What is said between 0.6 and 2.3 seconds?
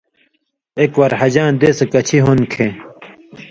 اېک وار حجَاں دېسہۡ کَچھے